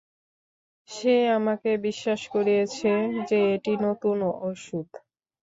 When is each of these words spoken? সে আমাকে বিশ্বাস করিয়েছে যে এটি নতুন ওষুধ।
সে 0.89 1.09
আমাকে 1.37 1.69
বিশ্বাস 1.85 2.21
করিয়েছে 2.33 2.91
যে 3.29 3.39
এটি 3.55 3.73
নতুন 3.85 4.17
ওষুধ। 4.43 4.87